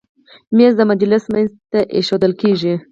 [0.55, 2.73] مېز د مجلس منځ ته ایښودل کېږي.